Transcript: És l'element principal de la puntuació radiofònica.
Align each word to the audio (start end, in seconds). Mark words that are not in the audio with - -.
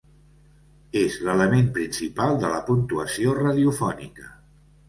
És 1.01 1.17
l'element 1.27 1.69
principal 1.77 2.35
de 2.45 2.51
la 2.57 2.65
puntuació 2.71 3.37
radiofònica. 3.41 4.33